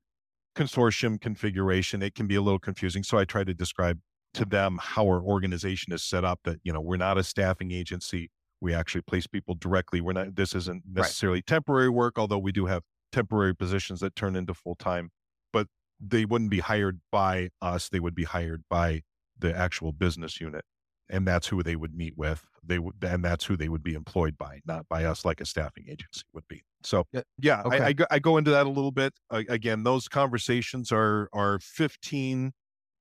[0.56, 3.04] consortium configuration, it can be a little confusing.
[3.04, 4.00] So I try to describe
[4.34, 7.72] to them how our organization is set up that, you know, we're not a staffing
[7.72, 8.30] agency.
[8.62, 10.02] We actually place people directly.
[10.02, 11.46] We're not this isn't necessarily right.
[11.46, 12.84] temporary work, although we do have
[13.16, 15.10] temporary positions that turn into full time,
[15.54, 15.68] but
[16.02, 17.88] they wouldn't be hired by us.
[17.88, 19.02] They would be hired by
[19.40, 20.66] the actual business unit.
[21.08, 22.44] And that's who they would meet with.
[22.64, 25.46] They would, and that's who they would be employed by, not by us, like a
[25.46, 26.64] staffing agency would be.
[26.84, 27.06] So,
[27.40, 27.80] yeah, okay.
[27.80, 29.14] I, I, go, I go into that a little bit.
[29.30, 32.54] Uh, again, those conversations are are fifteen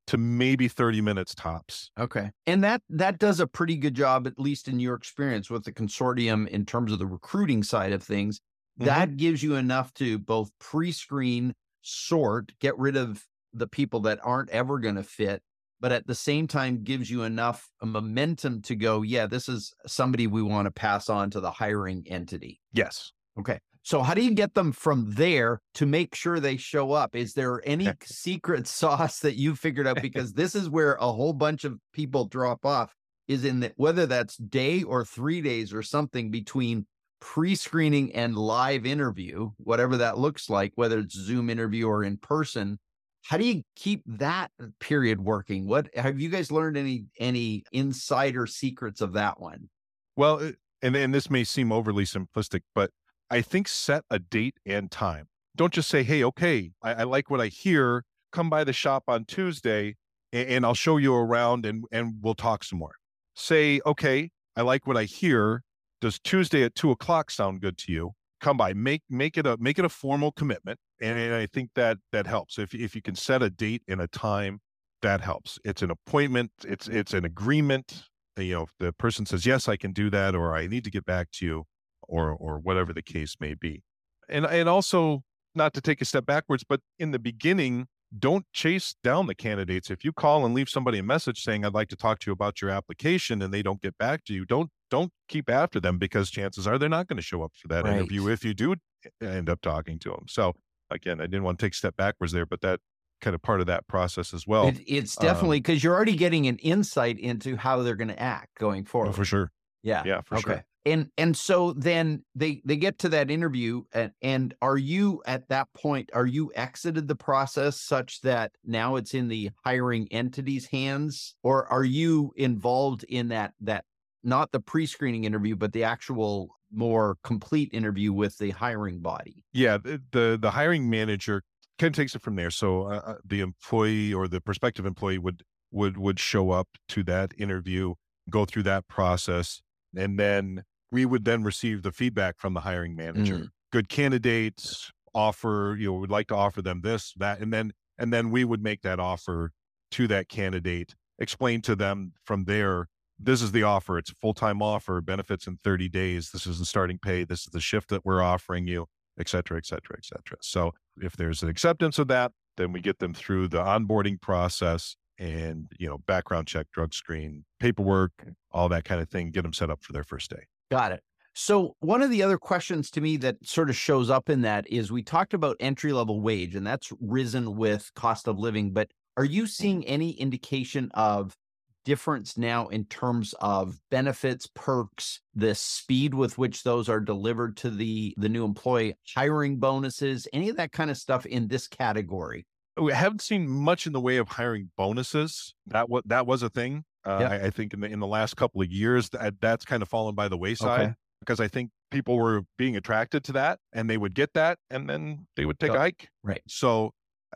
[0.06, 1.90] to maybe 30 minutes tops.
[1.98, 2.30] Okay.
[2.46, 5.72] And that that does a pretty good job at least in your experience with the
[5.72, 8.40] consortium in terms of the recruiting side of things
[8.78, 8.86] mm-hmm.
[8.86, 14.50] that gives you enough to both pre-screen, sort, get rid of the people that aren't
[14.50, 15.42] ever going to fit,
[15.80, 20.26] but at the same time gives you enough momentum to go, yeah, this is somebody
[20.26, 22.60] we want to pass on to the hiring entity.
[22.72, 23.12] Yes.
[23.38, 23.58] Okay.
[23.82, 27.14] So how do you get them from there to make sure they show up?
[27.14, 30.00] Is there any secret sauce that you figured out?
[30.00, 32.94] Because this is where a whole bunch of people drop off
[33.28, 36.86] is in that whether that's day or three days or something between
[37.24, 42.78] pre-screening and live interview, whatever that looks like, whether it's Zoom interview or in person.
[43.22, 45.66] How do you keep that uh, period working?
[45.66, 49.70] What have you guys learned any any insider secrets of that one?
[50.16, 52.90] Well, and and this may seem overly simplistic, but
[53.30, 55.28] I think set a date and time.
[55.56, 58.04] Don't just say, "Hey, okay, I, I like what I hear.
[58.32, 59.96] Come by the shop on Tuesday,
[60.30, 62.96] and, and I'll show you around, and and we'll talk some more."
[63.34, 65.62] Say, "Okay, I like what I hear
[66.04, 68.12] does Tuesday at two o'clock sound good to you?
[68.42, 71.70] Come by, make make it a make it a formal commitment, and, and I think
[71.76, 72.58] that that helps.
[72.58, 74.60] If if you can set a date and a time,
[75.00, 75.58] that helps.
[75.64, 76.50] It's an appointment.
[76.62, 78.04] It's it's an agreement.
[78.38, 80.84] Uh, you know, if the person says yes, I can do that, or I need
[80.84, 81.64] to get back to you,
[82.02, 83.82] or or whatever the case may be,
[84.28, 85.22] and and also
[85.54, 87.86] not to take a step backwards, but in the beginning,
[88.18, 89.90] don't chase down the candidates.
[89.90, 92.32] If you call and leave somebody a message saying, I'd like to talk to you
[92.34, 95.98] about your application and they don't get back to you, don't don't keep after them
[95.98, 97.96] because chances are they're not going to show up for that right.
[97.96, 98.76] interview if you do
[99.20, 100.24] end up talking to them.
[100.28, 100.54] So
[100.90, 102.80] again, I didn't want to take a step backwards there, but that
[103.20, 104.68] kind of part of that process as well.
[104.68, 108.20] It, it's definitely because um, you're already getting an insight into how they're going to
[108.20, 109.08] act going forward.
[109.08, 109.50] Oh, for sure.
[109.82, 110.02] Yeah.
[110.06, 110.42] Yeah, for okay.
[110.42, 115.22] sure and and so then they they get to that interview and and are you
[115.26, 120.06] at that point are you exited the process such that now it's in the hiring
[120.10, 123.84] entity's hands or are you involved in that that
[124.24, 129.44] not the pre-screening interview but the actual more complete interview with the hiring body.
[129.52, 131.42] Yeah, the the, the hiring manager
[131.78, 132.50] kind of takes it from there.
[132.50, 137.02] So uh, uh, the employee or the prospective employee would would would show up to
[137.04, 137.94] that interview,
[138.30, 139.60] go through that process,
[139.96, 143.38] and then we would then receive the feedback from the hiring manager.
[143.38, 143.48] Mm.
[143.72, 148.12] Good candidates offer, you know, we'd like to offer them this, that, and then and
[148.12, 149.52] then we would make that offer
[149.92, 153.98] to that candidate, explain to them from there, this is the offer.
[153.98, 156.30] It's a full-time offer, benefits in 30 days.
[156.30, 157.24] This is the starting pay.
[157.24, 158.86] This is the shift that we're offering you,
[159.18, 160.38] et cetera, et cetera, et cetera.
[160.42, 164.96] So if there's an acceptance of that, then we get them through the onboarding process
[165.18, 168.12] and, you know, background check, drug screen, paperwork,
[168.50, 170.44] all that kind of thing, get them set up for their first day.
[170.70, 171.02] Got it.
[171.36, 174.70] So, one of the other questions to me that sort of shows up in that
[174.70, 178.72] is we talked about entry level wage, and that's risen with cost of living.
[178.72, 181.36] But are you seeing any indication of
[181.84, 187.70] difference now in terms of benefits, perks, the speed with which those are delivered to
[187.70, 192.46] the the new employee, hiring bonuses, any of that kind of stuff in this category?
[192.76, 195.54] We haven't seen much in the way of hiring bonuses.
[195.66, 196.84] That was that was a thing.
[197.04, 197.28] Uh, Yeah.
[197.28, 199.88] I, I think in the in the last couple of years that that's kind of
[199.88, 200.94] fallen by the wayside Okay.
[201.20, 204.88] because I think people were being attracted to that and they would get that and
[204.90, 206.08] then they would take a hike.
[206.24, 206.42] Right.
[206.48, 206.92] So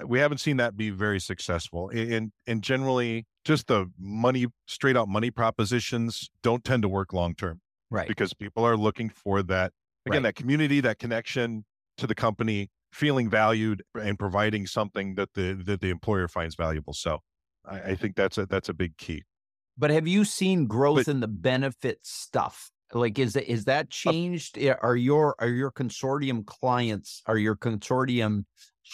[0.06, 1.88] we haven't seen that be very successful.
[1.90, 7.34] And and generally just the money straight out money propositions don't tend to work long
[7.34, 8.06] term Right.
[8.08, 9.72] because people are looking for that
[10.06, 10.28] again Right.
[10.28, 11.64] that community that connection
[11.96, 16.92] to the company feeling valued and providing something that the that the employer finds valuable
[16.94, 17.20] so
[17.64, 19.22] i, I think that's a that's a big key
[19.76, 22.70] But have you seen growth But- in the benefit stuff?
[22.94, 24.56] Like, is that is that uh changed?
[24.56, 28.44] Yeah, Are your are your consortium clients, are your consortium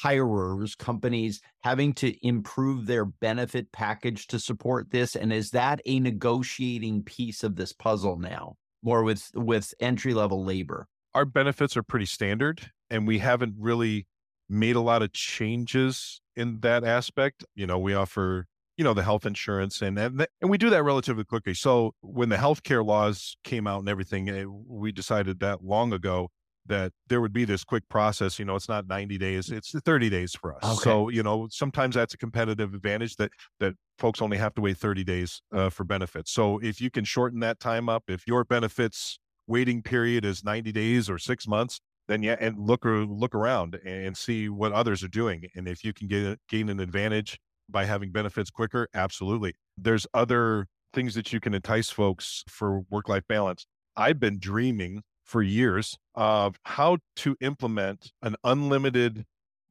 [0.02, 5.16] hirers, companies having to improve their benefit package to support this?
[5.16, 10.44] And is that a negotiating piece of this puzzle now, more with with entry level
[10.44, 10.88] labor?
[11.14, 14.06] our benefits are pretty standard and we haven't really
[14.48, 19.02] made a lot of changes in that aspect you know we offer you know the
[19.02, 23.36] health insurance and and, and we do that relatively quickly so when the healthcare laws
[23.44, 26.28] came out and everything eh, we decided that long ago
[26.66, 30.08] that there would be this quick process you know it's not 90 days it's 30
[30.10, 30.82] days for us Okay.
[30.90, 34.76] so you know sometimes that's a competitive advantage that that folks only have to wait
[34.76, 38.44] 30 days uh, for benefits so if you can shorten that time up if your
[38.44, 43.34] benefits waiting period is 90 days or six months, then yeah, and look or look
[43.34, 45.44] around and see what others are doing.
[45.54, 49.54] And if you can get gain an advantage by having benefits quicker, absolutely.
[49.76, 53.66] There's other things that you can entice folks for work life balance.
[53.96, 59.24] I've been dreaming for years of how to implement an unlimited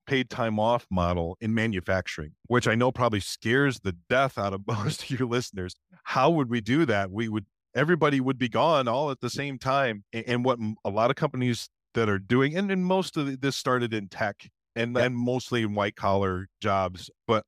[0.06, 4.62] paid time off model in manufacturing, which I know probably scares the death out of
[4.68, 5.76] most of your listeners.
[6.04, 7.12] How would we do that?
[7.12, 10.04] We would everybody would be gone all at the same time.
[10.14, 13.94] And what a lot of companies that are doing, and, and most of this started
[13.94, 15.04] in tech and, Yeah.
[15.06, 17.10] and mostly in white collar jobs.
[17.28, 17.46] But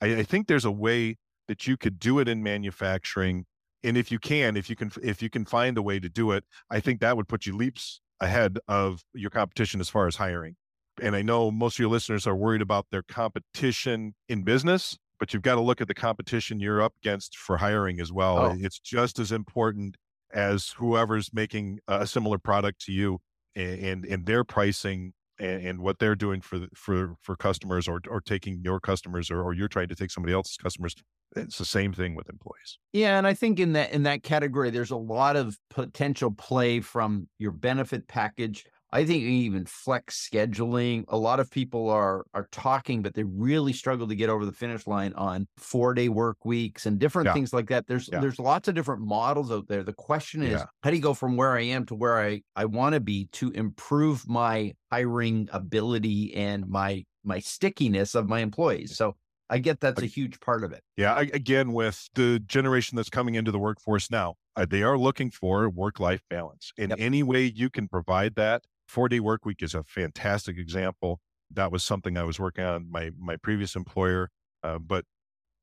[0.00, 1.16] I, I think there's a way
[1.48, 3.44] that you could do it in manufacturing.
[3.84, 6.32] And if you can, if you can, if you can find a way to do
[6.32, 10.16] it, I think that would put you leaps ahead of your competition as far as
[10.16, 10.56] hiring.
[11.02, 15.32] And I know most of your listeners are worried about their competition in business, but
[15.32, 18.38] you've got to look at the competition you're up against for hiring as well.
[18.38, 18.56] Oh.
[18.58, 19.96] It's just as important
[20.32, 23.18] as whoever's making a similar product to you
[23.54, 28.00] and and, and their pricing and, and what they're doing for for for customers or
[28.08, 30.94] or taking your customers or, or you're trying to take somebody else's customers.
[31.34, 32.78] It's the same thing with employees.
[32.92, 36.80] Yeah, and I think in that in that category, there's a lot of potential play
[36.80, 38.64] from your benefit package.
[38.92, 41.04] I think even flex scheduling.
[41.08, 44.52] A lot of people are are talking, but they really struggle to get over the
[44.52, 47.34] finish line on four day work weeks and different Yeah.
[47.34, 47.88] things like that.
[47.88, 48.20] There's Yeah.
[48.20, 49.82] there's lots of different models out there.
[49.82, 50.66] The question is, Yeah.
[50.82, 53.26] how do you go from where I am to where I I want to be
[53.32, 58.96] to improve my hiring ability and my my stickiness of my employees?
[58.96, 59.16] So
[59.48, 60.82] I get that's a huge part of it.
[60.96, 64.96] Yeah, I, again, with the generation that's coming into the workforce now, uh, they are
[64.98, 66.72] looking for work life balance.
[66.76, 66.98] In Yep.
[66.98, 71.20] any way you can provide that, four day work week is a fantastic example.
[71.50, 74.30] That was something I was working on my my previous employer,
[74.62, 75.04] uh, but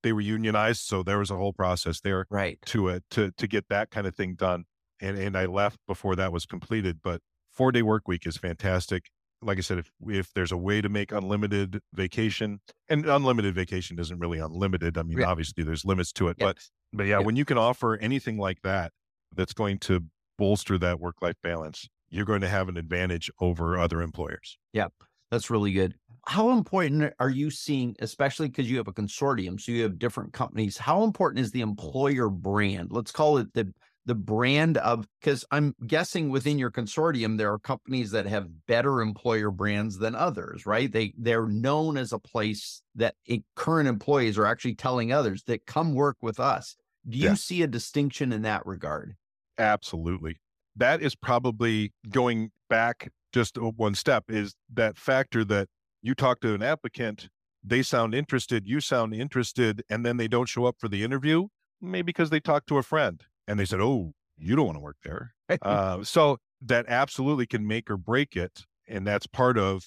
[0.03, 2.59] they were unionized, so there was a whole process there Right.
[2.67, 4.65] to it to to get that kind of thing done.
[5.01, 7.01] And and I left before that was completed.
[7.03, 9.09] But four day work week is fantastic.
[9.43, 13.99] Like I said, if if there's a way to make unlimited vacation, and unlimited vacation
[13.99, 14.97] isn't really unlimited.
[14.97, 15.29] I mean, Yeah.
[15.29, 16.47] obviously there's limits to it, Yeah.
[16.47, 16.57] but
[16.93, 17.25] but yeah, Yeah.
[17.25, 18.91] when you can offer anything like that,
[19.35, 20.05] that's going to
[20.37, 24.57] bolster that work life balance, you're going to have an advantage over other employers.
[24.73, 24.87] Yeah,
[25.31, 25.95] that's really good.
[26.27, 30.31] How important are you seeing, especially because you have a consortium, so you have different
[30.33, 30.77] companies?
[30.77, 32.91] How important is the employer brand?
[32.91, 33.73] Let's call it the
[34.05, 39.01] the brand of because I'm guessing within your consortium there are companies that have better
[39.01, 40.91] employer brands than others, right?
[40.91, 43.15] They they're known as a place that
[43.55, 46.75] current employees are actually telling others that come work with us.
[47.07, 47.33] Do you yeah.
[47.35, 49.15] see a distinction in that regard?
[49.57, 50.37] Absolutely.
[50.75, 55.67] That is probably going back just one step is that factor that
[56.01, 57.29] you talk to an applicant,
[57.63, 61.47] they sound interested, you sound interested, and then they don't show up for the interview,
[61.81, 64.81] maybe because they talked to a friend and they said, "Oh, you don't want to
[64.81, 69.85] work there." uh, so that absolutely can make or break it, and that's part of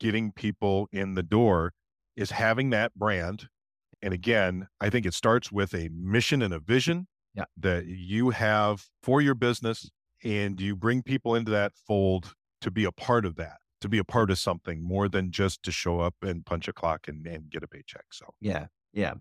[0.00, 1.72] getting people in the door
[2.16, 3.48] is having that brand.
[4.02, 7.44] And again, I think it starts with a mission and a vision yeah.
[7.56, 9.90] that you have for your business,
[10.22, 13.98] and you bring people into that fold to be a part of that to be
[13.98, 17.26] a part of something more than just to show up and punch a clock and,
[17.26, 18.64] and get a paycheck so yeah
[18.94, 19.12] yeah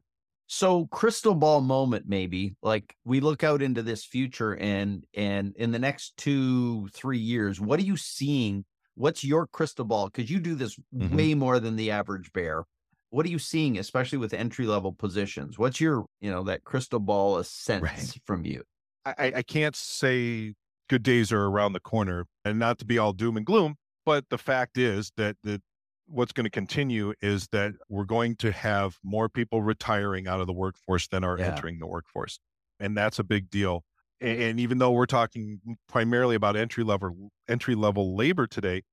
[0.54, 5.72] so crystal ball moment maybe like we look out into this future and and in
[5.72, 8.64] the next two three years what are you seeing?
[8.94, 10.06] What's your crystal ball?
[10.06, 11.18] Because you do this mm-hmm.
[11.18, 12.66] way more than the average bear.
[13.10, 15.58] What are you seeing especially with entry level positions?
[15.58, 18.18] What's your you know that crystal ball a sense right.
[18.26, 18.62] from you?
[19.06, 20.54] I, I can't say
[20.88, 24.26] good days are around the corner and not to be all doom and gloom but
[24.30, 25.62] the fact is that the
[26.08, 30.48] what's going to continue is that we're going to have more people retiring out of
[30.48, 31.48] the workforce than are yeah.
[31.48, 32.40] entering the workforce.
[32.80, 33.84] And that's a big deal.
[34.20, 38.84] And, and even though we're talking primarily about entry level entry level labor today,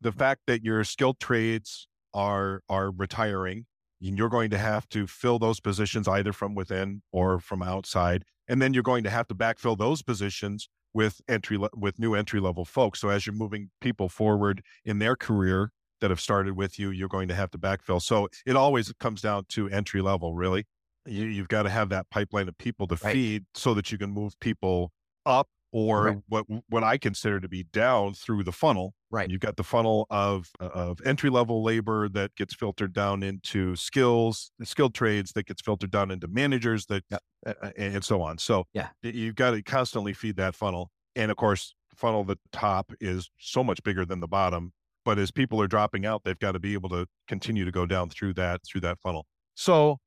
[0.00, 3.66] the fact that your skilled trades are are retiring
[4.02, 8.24] and you're going to have to fill those positions either from within or from outside
[8.48, 12.40] and then you're going to have to backfill those positions with entry with new entry
[12.40, 15.70] level folks so as you're moving people forward in their career
[16.02, 18.02] that have started with you, you're going to have to backfill.
[18.02, 20.66] So it always comes down to entry level, really.
[21.06, 23.12] You, have got to have that pipeline of people to right.
[23.12, 24.92] feed so that you can move people
[25.24, 26.18] up or right.
[26.28, 28.94] what what I consider to be down through the funnel.
[29.10, 29.30] Right.
[29.30, 33.74] You've got the funnel of uh, of entry level labor that gets filtered down into
[33.74, 38.38] skills, skilled trades that gets filtered down into managers that uh, uh, and so on.
[38.38, 40.90] So yeah, you've got to constantly feed that funnel.
[41.16, 44.72] And of course, funnel the top is so much bigger than the bottom
[45.04, 47.86] but as people are dropping out, they've got to be able to continue to go
[47.86, 49.26] down through that through that funnel.
[49.54, 49.98] So,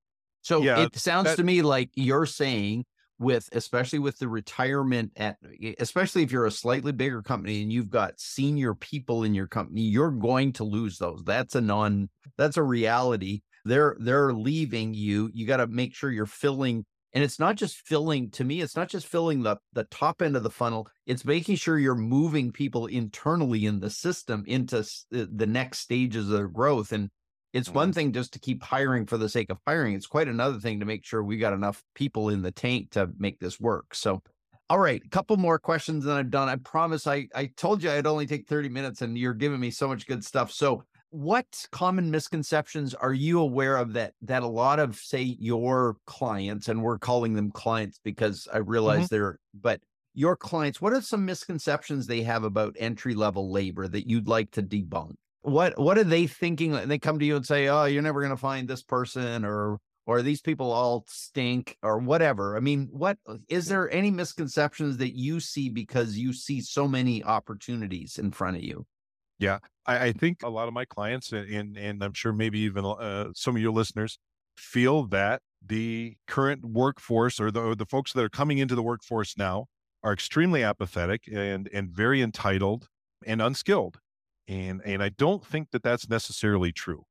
[0.42, 2.86] so yeah, it sounds that, to me like you're saying
[3.18, 5.38] with especially with the retirement at
[5.80, 9.82] especially if you're a slightly bigger company and you've got senior people in your company
[9.82, 11.24] you're going to lose those.
[11.24, 13.42] That's a non that's a reality.
[13.64, 15.30] They're they're leaving you.
[15.34, 18.76] You got to make sure you're filling and it's not just filling to me it's
[18.76, 22.52] not just filling the the top end of the funnel it's making sure you're moving
[22.52, 27.10] people internally in the system into the next stages of their growth and
[27.54, 27.94] it's one mm-hmm.
[27.94, 30.86] thing just to keep hiring for the sake of hiring it's quite another thing to
[30.86, 34.22] make sure we got enough people in the tank to make this work so
[34.70, 37.90] all right a couple more questions and i'm done i promise i i told you
[37.90, 41.66] i'd only take 30 minutes and you're giving me so much good stuff so what
[41.72, 46.82] common misconceptions are you aware of that that a lot of say your clients and
[46.82, 49.16] we're calling them clients because i realize mm-hmm.
[49.16, 49.80] they're but
[50.16, 54.50] your clients what are some misconceptions they have about entry level labor that you'd like
[54.52, 55.14] to debunk?
[55.42, 56.74] What what are they thinking?
[56.74, 59.46] And they come to you and say oh you're never going to find this person
[59.46, 62.56] or or these people all stink or whatever.
[62.56, 63.18] I mean what
[63.50, 68.58] is there any misconceptions that you see because you see so many opportunities in front
[68.58, 68.86] of you
[69.40, 72.86] yeah, I, I, think a lot of my clients and and I'm sure maybe even
[72.86, 74.18] uh, some of your listeners
[74.56, 78.84] feel that the current workforce or the or the folks that are coming into the
[78.84, 79.66] workforce now
[80.04, 82.88] are extremely apathetic and and very entitled
[83.26, 84.00] and unskilled,
[84.48, 87.04] and and I don't think that that's necessarily true.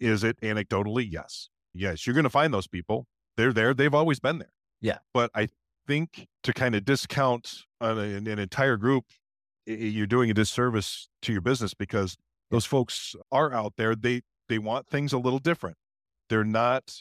[0.00, 1.06] Is it anecdotally?
[1.10, 3.06] Yes, yes, you're going to find those people.
[3.36, 3.74] They're there.
[3.74, 4.52] They've always been there.
[4.80, 5.48] Yeah, but I
[5.86, 9.04] think to kind of discount an, an entire group
[9.68, 12.16] you're doing a disservice to your business because
[12.50, 13.94] those folks are out there.
[13.94, 15.76] They they want things a little different.
[16.28, 16.94] They're not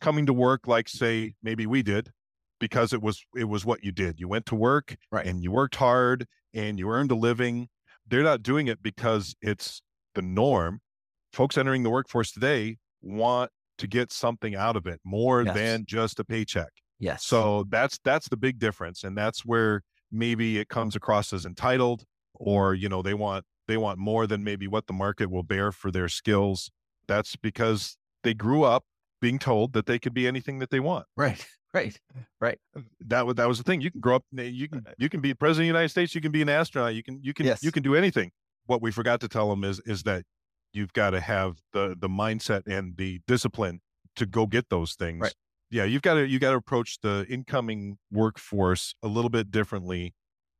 [0.00, 2.10] coming to work like say maybe we did
[2.58, 4.20] because it was it was what you did.
[4.20, 5.26] You went to work right.
[5.26, 7.68] and you worked hard and you earned a living.
[8.06, 9.82] They're not doing it because it's
[10.14, 10.80] the norm.
[11.32, 15.54] Folks entering the workforce today want to get something out of it more yes.
[15.54, 16.70] than just a paycheck.
[16.98, 17.24] Yes.
[17.24, 22.04] So that's that's the big difference and that's where maybe it comes across as entitled
[22.34, 25.70] or you know they want they want more than maybe what the market will bear
[25.70, 26.70] for their skills.
[27.06, 28.84] That's because they grew up
[29.20, 31.06] being told that they could be anything that they want.
[31.16, 31.44] Right
[31.74, 31.98] right
[32.40, 32.58] right.
[32.76, 33.80] Uh, that was that was the thing.
[33.80, 36.14] You can grow up you can uh, you can be president of the united states
[36.14, 37.62] you can be an astronaut you can you can yes.
[37.62, 38.32] you can do anything.
[38.66, 40.24] What we forgot to tell them is is that
[40.72, 43.80] you've got to have the the mindset and the discipline
[44.16, 45.20] to go get those things.
[45.20, 45.34] right.
[45.70, 50.14] Yeah, you've got to you got to approach the incoming workforce a little bit differently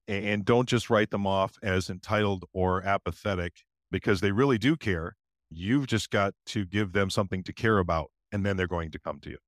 [0.06, 4.76] and, and don't just write them off as entitled or apathetic because they really do
[4.76, 5.16] care.
[5.50, 8.98] You've just got to give them something to care about and then they're going to
[8.98, 9.38] come to you.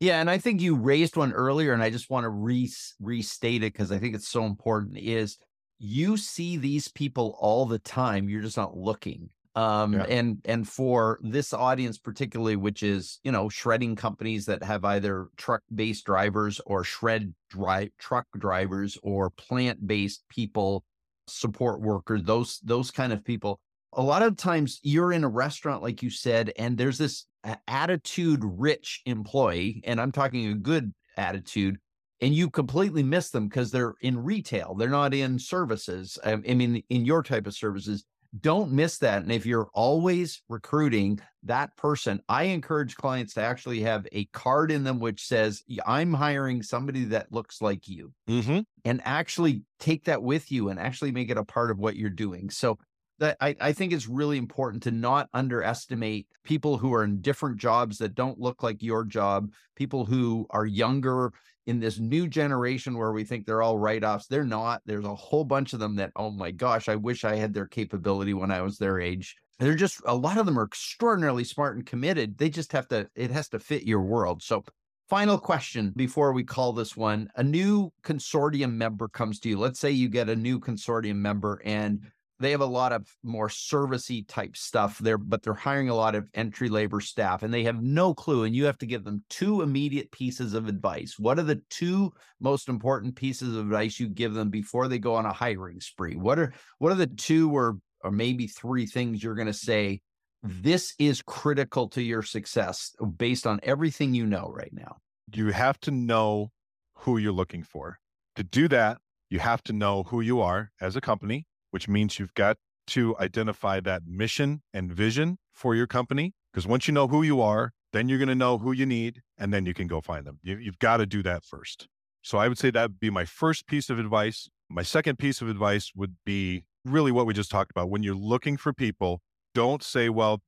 [0.00, 3.64] Yeah, and I think you raised one earlier, and I just want to re- restate
[3.64, 4.96] it because I think it's so important.
[4.96, 5.38] Is
[5.80, 9.30] you see these people all the time, you're just not looking.
[9.58, 10.04] Um, yeah.
[10.04, 15.26] and and for this audience particularly, which is you know shredding companies that have either
[15.36, 20.84] truck based drivers or shred drive truck drivers or plant based people,
[21.26, 23.58] support workers, those those kind of people.
[23.94, 27.26] A lot of times you're in a restaurant, like you said, and there's this
[27.66, 31.78] attitude rich employee, and I'm talking a good attitude,
[32.20, 36.16] and you completely miss them because they're in retail, they're not in services.
[36.24, 38.04] I, I mean, in your type of services,
[38.38, 39.22] don't miss that.
[39.22, 44.70] And if you're always recruiting that person, I encourage clients to actually have a card
[44.70, 48.12] in them which says, I'm hiring somebody that looks like you.
[48.28, 48.60] Mm-hmm.
[48.84, 52.10] And actually take that with you and actually make it a part of what you're
[52.10, 52.50] doing.
[52.50, 52.78] So
[53.18, 57.58] that I, I think it's really important to not underestimate people who are in different
[57.58, 61.32] jobs that don't look like your job, people who are younger
[61.66, 64.26] in this new generation where we think they're all write-offs.
[64.26, 64.80] They're not.
[64.86, 67.66] There's a whole bunch of them that, oh my gosh, I wish I had their
[67.66, 69.36] capability when I was their age.
[69.58, 72.38] They're just a lot of them are extraordinarily smart and committed.
[72.38, 74.42] They just have to, it has to fit your world.
[74.42, 74.64] So
[75.08, 77.30] Final question before we call this one.
[77.36, 79.58] A new consortium member comes to you.
[79.58, 82.02] Let's say you get a new consortium member and
[82.40, 86.14] they have a lot of more servicey type stuff there, but they're hiring a lot
[86.14, 88.44] of entry labor staff and they have no clue.
[88.44, 91.16] And you have to give them two immediate pieces of advice.
[91.18, 95.14] What are the two most important pieces of advice you give them before they go
[95.14, 96.14] on a hiring spree?
[96.14, 100.00] What are what are the two or or maybe three things you're going to say?
[100.44, 104.98] This is critical to your success based on everything you know right now.
[105.34, 106.52] You have to know
[106.94, 107.98] who you're looking for.
[108.36, 108.98] To do that,
[109.30, 112.56] you have to know who you are as a company which means you've got
[112.88, 116.32] to identify that mission and vision for your company.
[116.52, 119.22] Because once you know who you are, then you're going to know who you need,
[119.38, 120.38] and then you can go find them.
[120.42, 121.86] You, have got to do that first.
[122.22, 124.48] So I would say that would be my first piece of advice.
[124.68, 127.90] My second piece of advice would be really what we just talked about.
[127.90, 129.22] When you're looking for people,
[129.54, 130.42] don't say, well,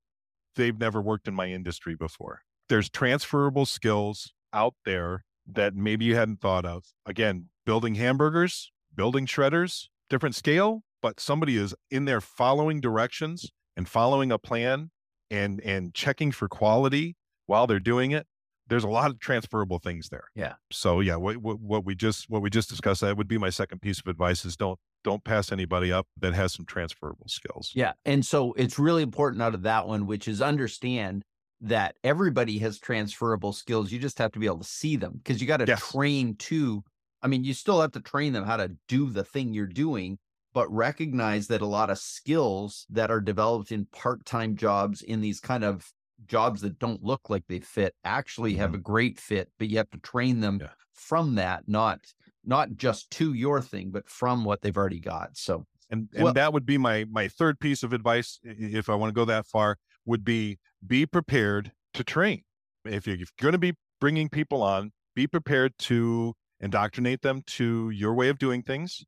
[0.57, 2.41] they've never worked in my industry before.
[2.69, 6.85] There's transferable skills out there that maybe you hadn't thought of.
[7.07, 13.89] Again, building hamburgers, building shredders, different scale, but somebody is in there following directions and
[13.89, 14.91] following a plan
[15.31, 18.27] and and checking for quality while they're doing it
[18.71, 20.29] there's a lot of transferable things there.
[20.35, 20.55] Yeah.
[20.71, 23.51] So yeah what, what, what we just what we just discussed that would be my
[23.51, 27.73] second piece of advice is don't don't pass anybody up that has some transferable skills.
[27.75, 31.25] Yeah and so it's really important out of that one which is understand
[31.61, 35.41] that everybody has transferable skills you just have to be able to see them because
[35.41, 35.91] you got to yes.
[35.91, 36.83] train to
[37.21, 40.19] i mean you still have to train them how to do the thing you're doing
[40.53, 45.41] but recognize that a lot of skills that are developed in part-time jobs in these
[45.41, 45.93] kind of
[46.27, 48.77] jobs that don't look like they fit actually have mm-hmm.
[48.77, 50.69] a great fit but you have to train them yeah.
[50.93, 51.99] from that not
[52.45, 56.33] not just to your thing but from what they've already got so and and well,
[56.33, 59.47] that would be my my third piece of advice if i want to go that
[59.47, 62.43] far would be be prepared to train
[62.85, 67.43] if you're, if you're going to be bringing people on be prepared to indoctrinate them
[67.47, 69.05] to your way of doing things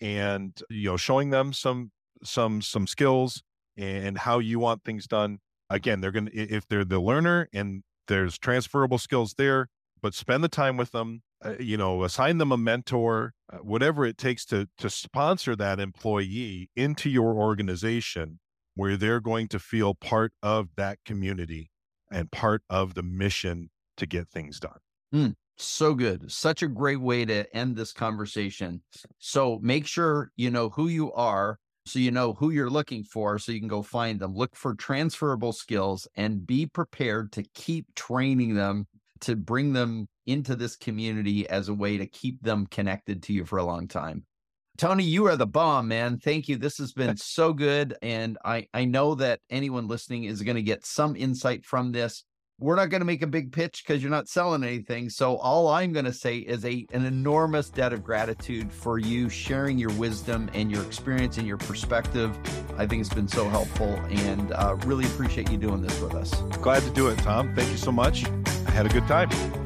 [0.00, 1.90] and you know showing them some
[2.22, 3.42] some some skills
[3.76, 5.38] and how you want things done
[5.70, 9.68] again they're going to if they're the learner and there's transferable skills there
[10.02, 14.04] but spend the time with them uh, you know assign them a mentor uh, whatever
[14.04, 18.38] it takes to to sponsor that employee into your organization
[18.74, 21.70] where they're going to feel part of that community
[22.10, 24.78] and part of the mission to get things done
[25.14, 25.34] mm.
[25.58, 26.30] So good.
[26.30, 28.82] Such a great way to end this conversation.
[29.18, 33.38] So make sure you know who you are so you know who you're looking for
[33.38, 34.34] so you can go find them.
[34.34, 38.86] Look for transferable skills and be prepared to keep training them
[39.20, 43.44] to bring them into this community as a way to keep them connected to you
[43.44, 44.24] for a long time.
[44.76, 46.18] Tony, you are the bomb, man.
[46.18, 46.56] Thank you.
[46.56, 47.96] This has been so good.
[48.02, 52.24] And I, I know that anyone listening is going to get some insight from this
[52.58, 55.10] we're not going to make a big pitch because you're not selling anything.
[55.10, 59.28] So all I'm going to say is a an enormous debt of gratitude for you
[59.28, 62.36] sharing your wisdom and your experience and your perspective.
[62.78, 66.34] I think it's been so helpful, and uh, really appreciate you doing this with us.
[66.62, 67.54] Glad to do it, Tom.
[67.54, 68.24] Thank you so much.
[68.66, 69.65] I had a good time.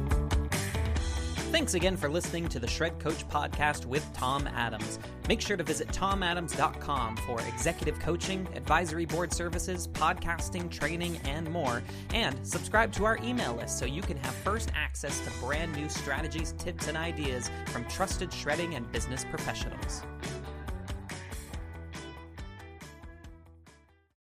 [1.51, 4.99] Thanks again for listening to the Shred Coach podcast with Tom Adams.
[5.27, 11.83] Make sure to visit tomadams.com for executive coaching, advisory board services, podcasting, training, and more.
[12.13, 15.89] And subscribe to our email list so you can have first access to brand new
[15.89, 20.03] strategies, tips, and ideas from trusted shredding and business professionals.